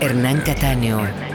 Hernán 0.00 0.40
Cataño. 0.40 1.33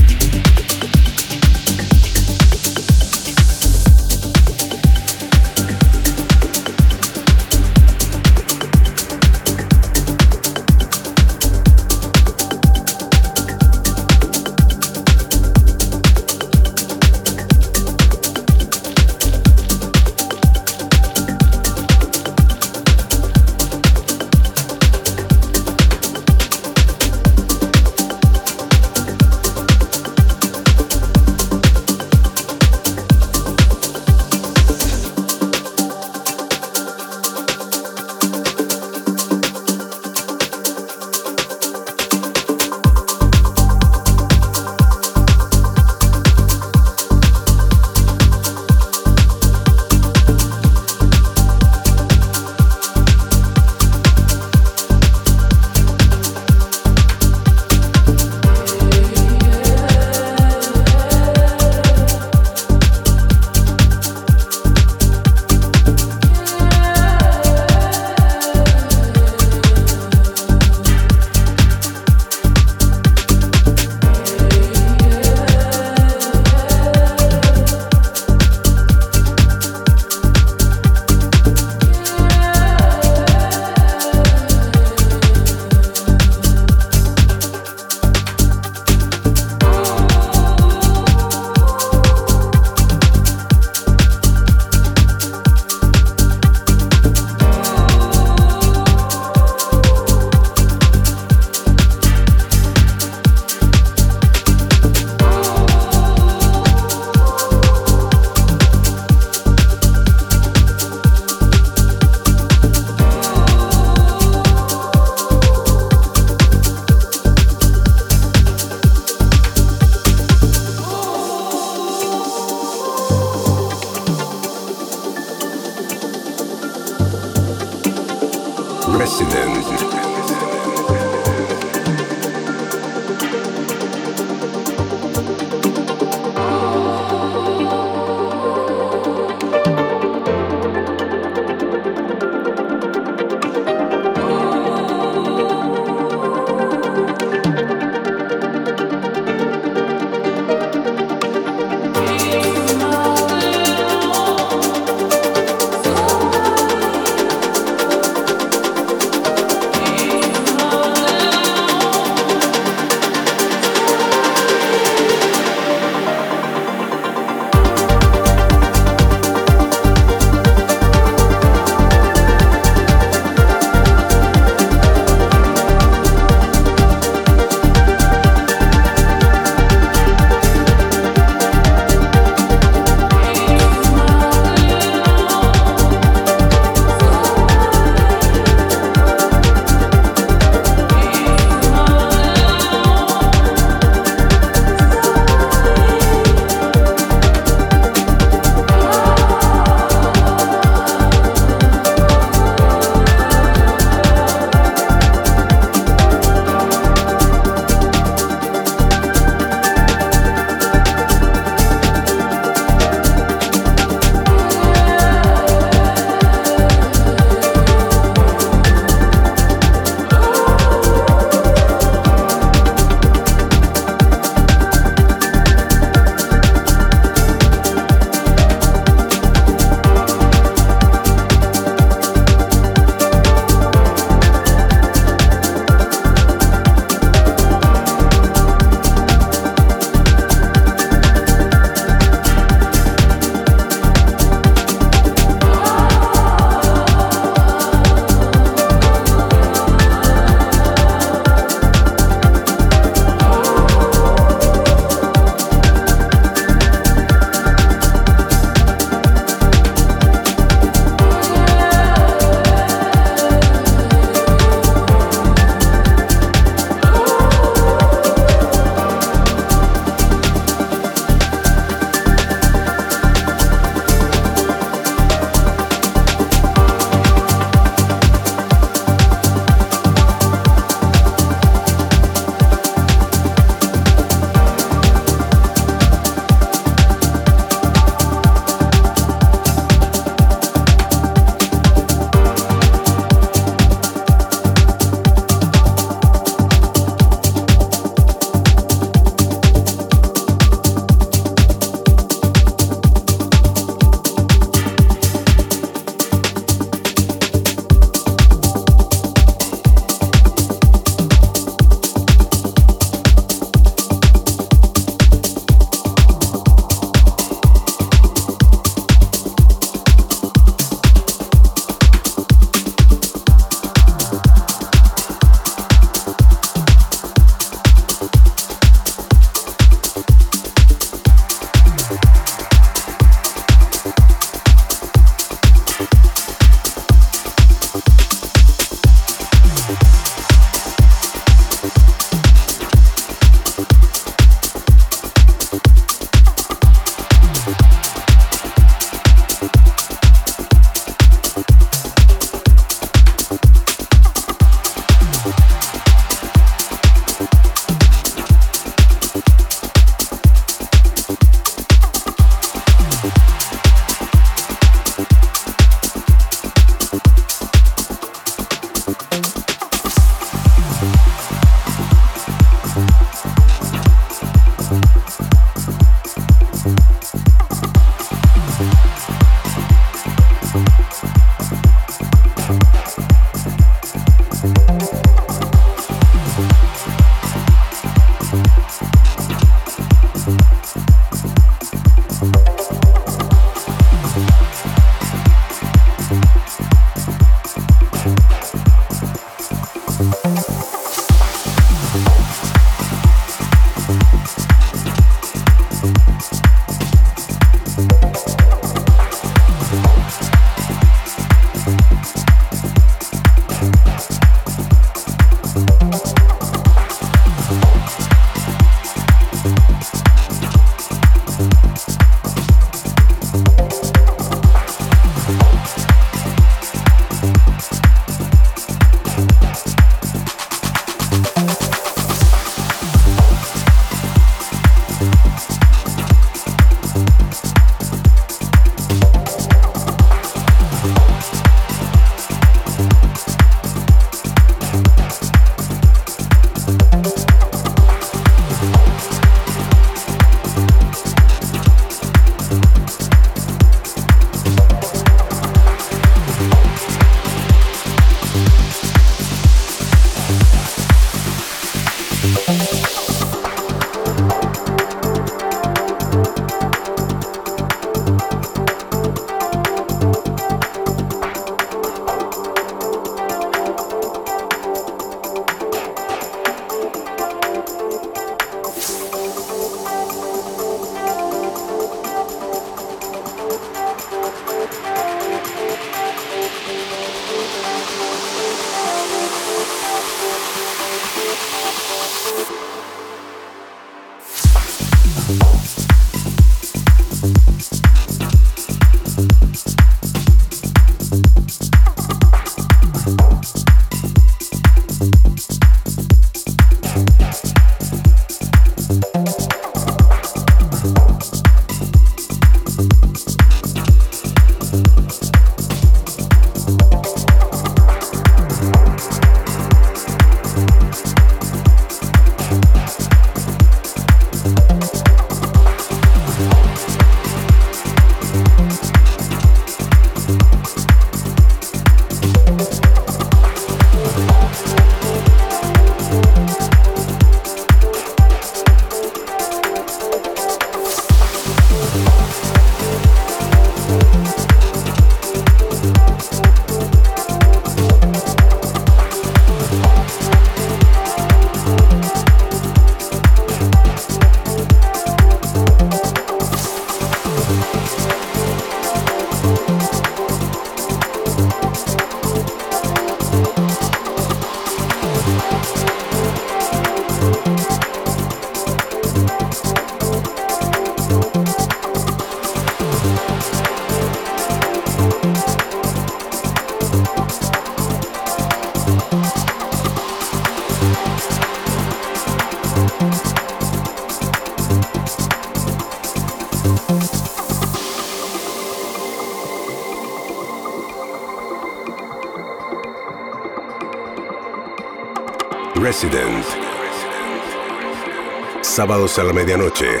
Sábados 598.70 599.18
a 599.18 599.24
la 599.24 599.32
medianoche. 599.32 600.00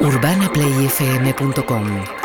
UrbanaPlayFM.com 0.00 2.19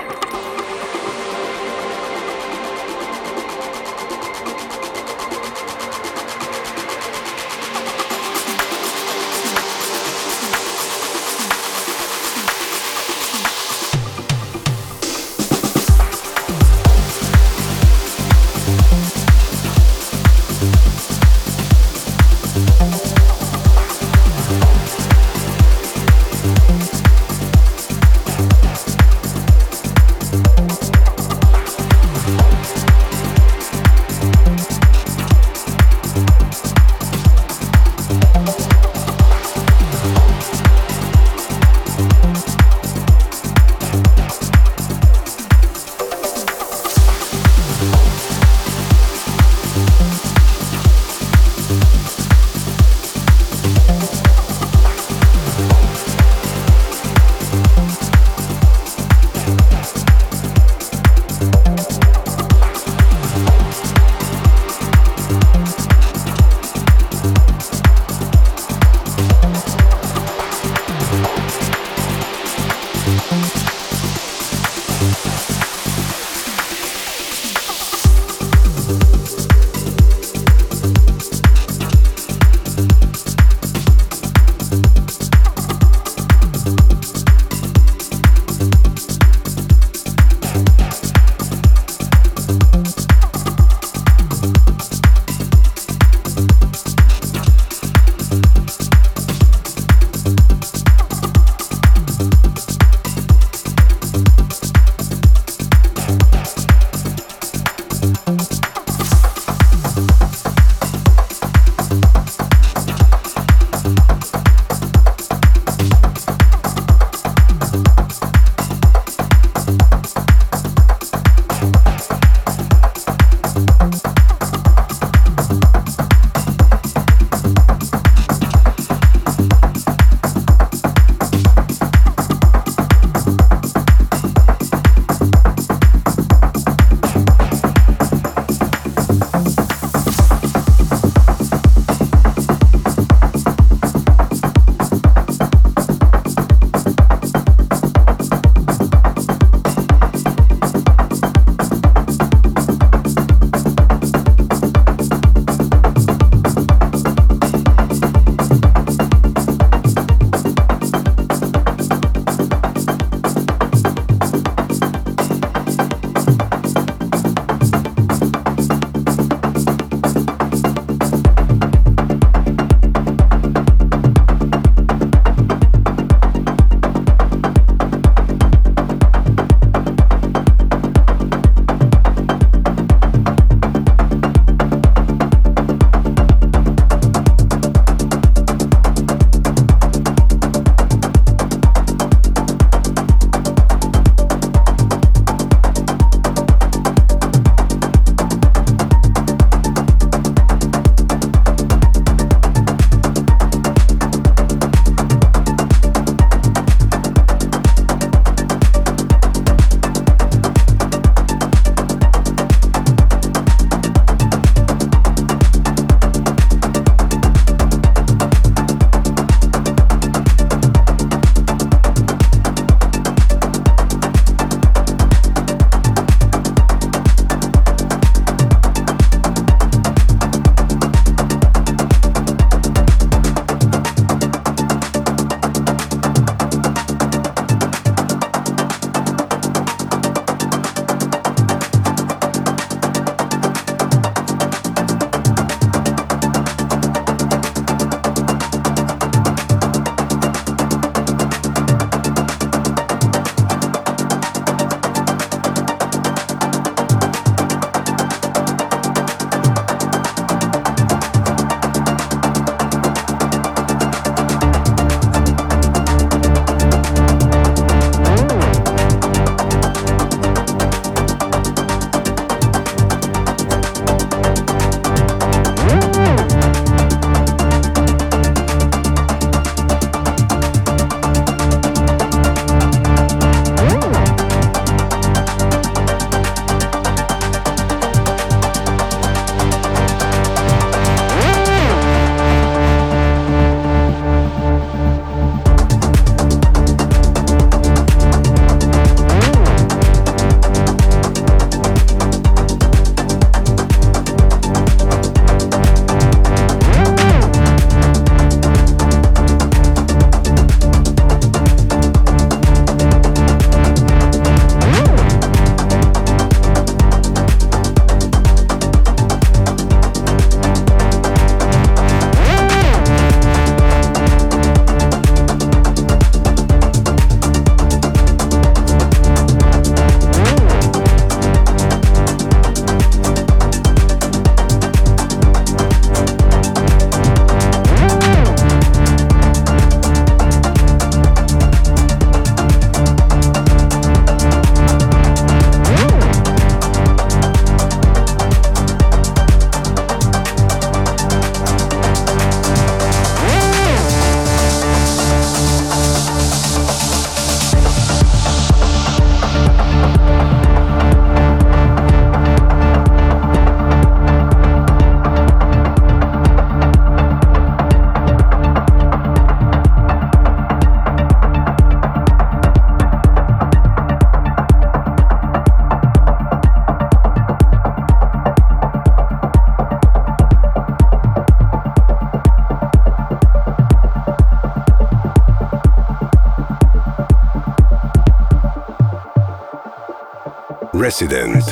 Resident. 390.85 391.43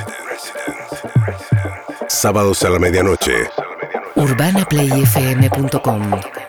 Sábados 2.07 2.63
a 2.63 2.69
la 2.69 2.77
medianoche. 2.77 3.49
UrbanaPlayFM.com 4.13 6.42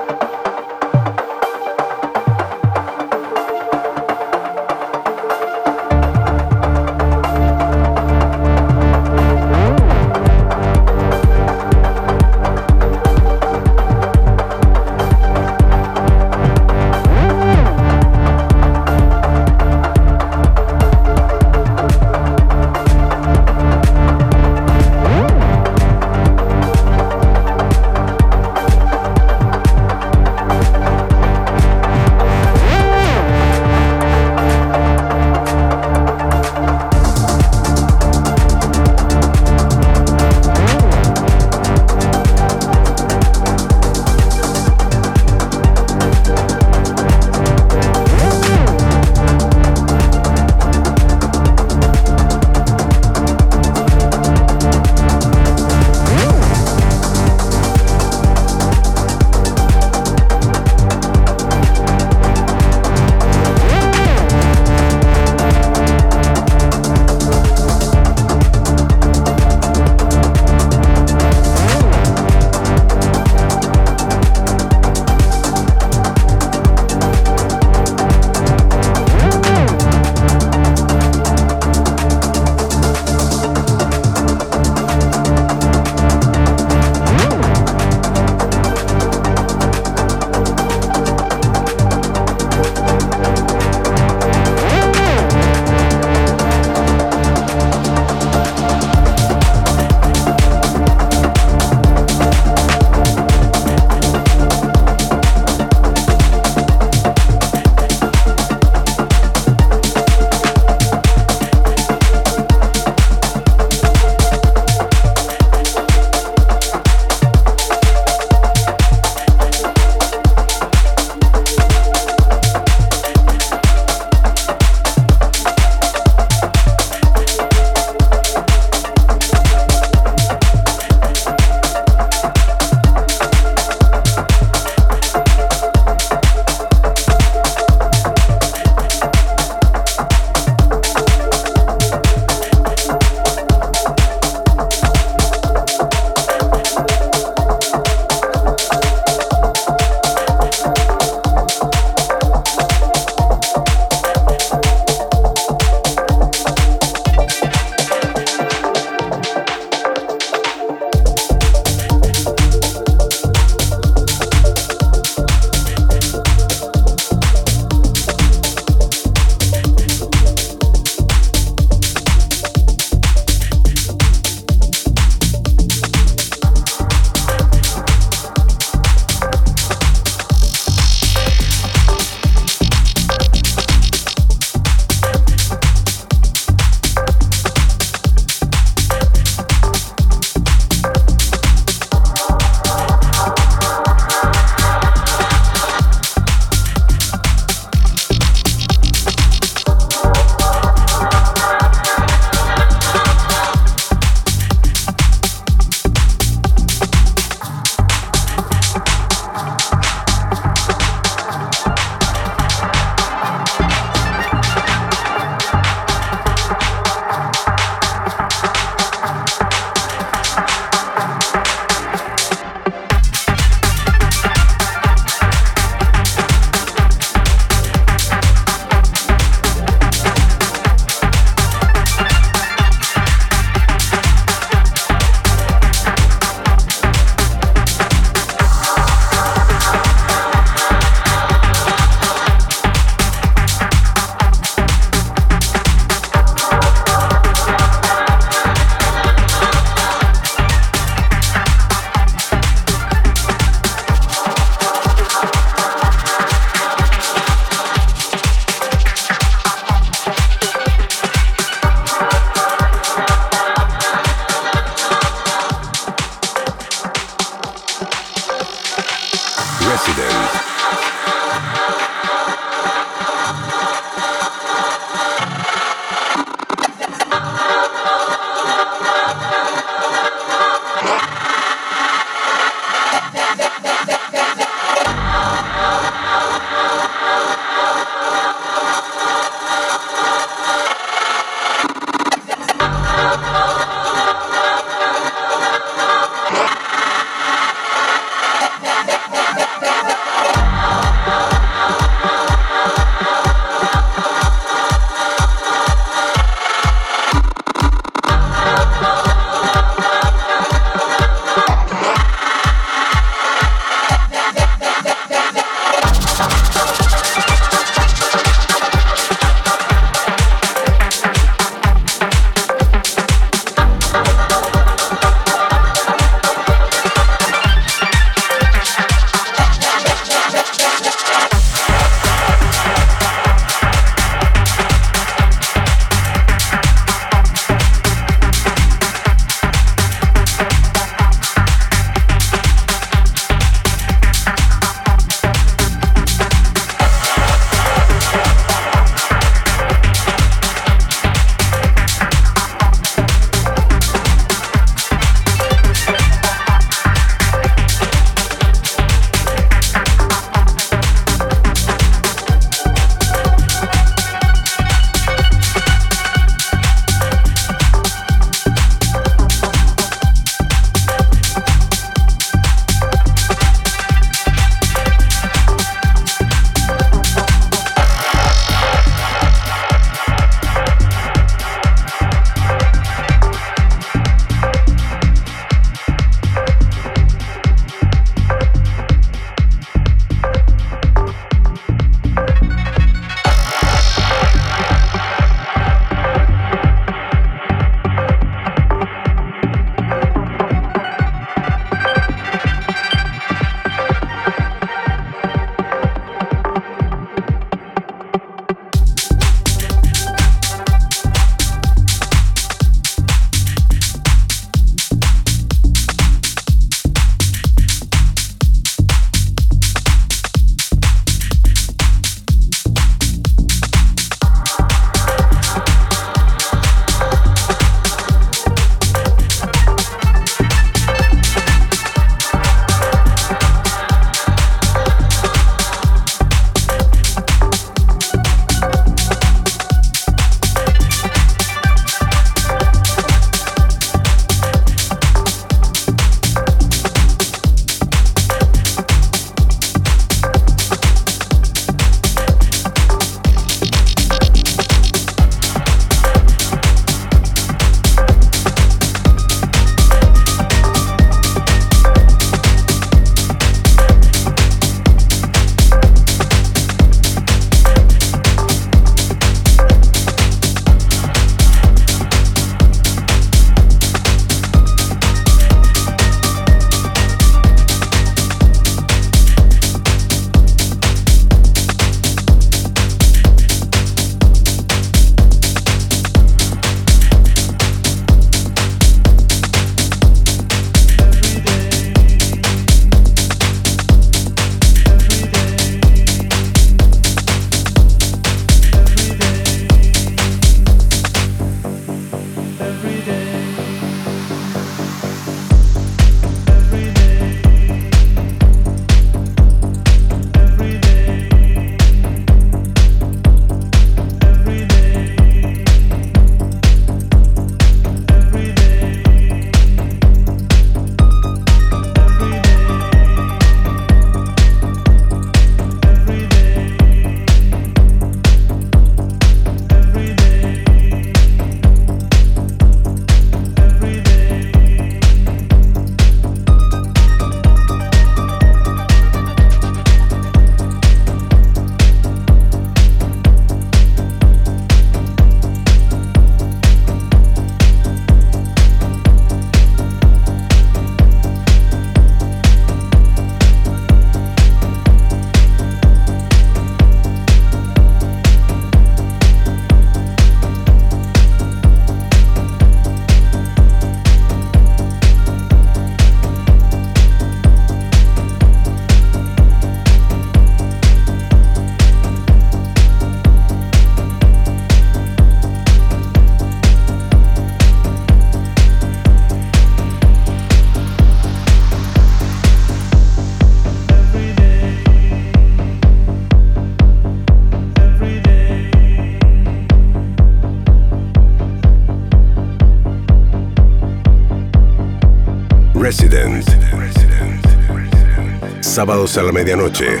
Sábados 598.78 599.18
a 599.18 599.24
la 599.24 599.32
medianoche. 599.32 600.00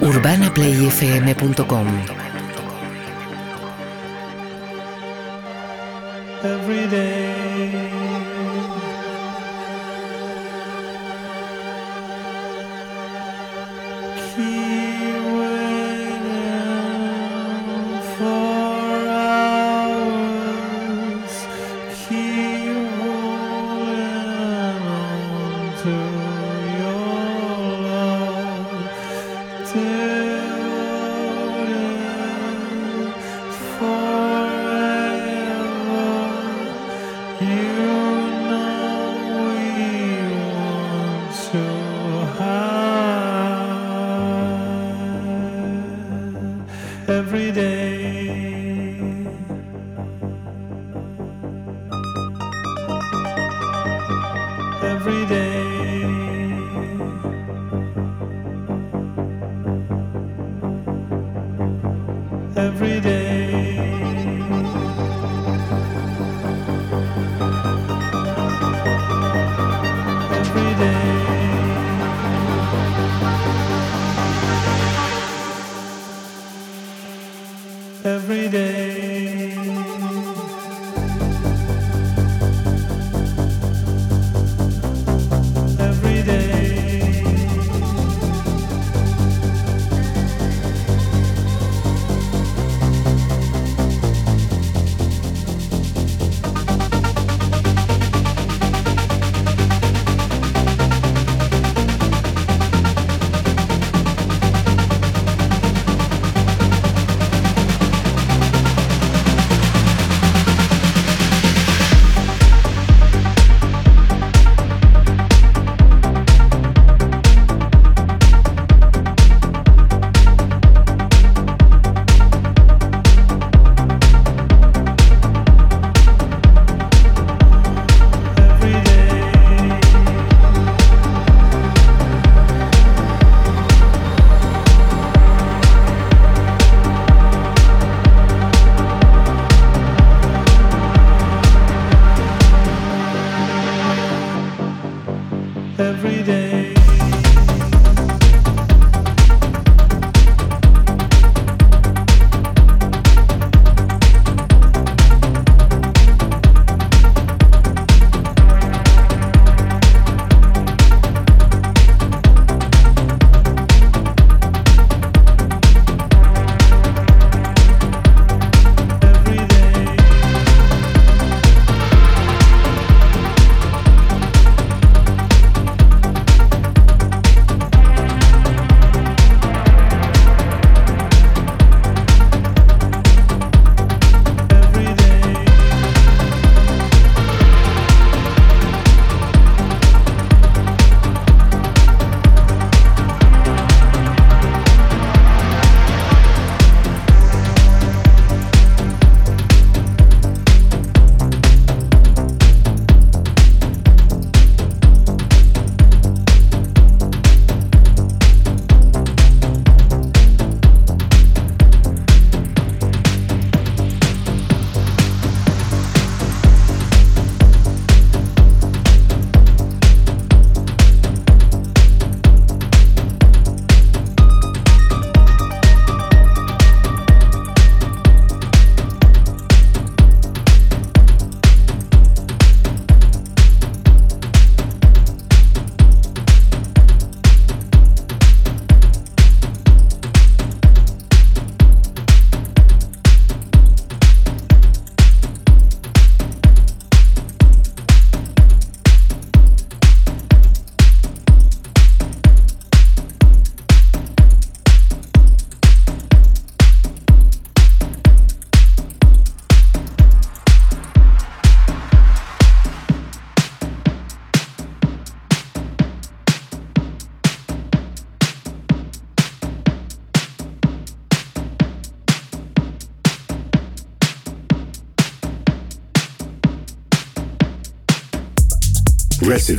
UrbanaPlayFM.com 0.00 1.86
every 6.42 6.88
day. 6.88 7.09